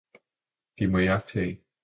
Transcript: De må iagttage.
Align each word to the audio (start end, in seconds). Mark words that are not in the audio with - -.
De 0.77 0.87
må 0.95 1.05
iagttage. 1.05 1.55